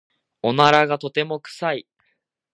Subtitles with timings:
[0.41, 1.87] おならがとても臭い。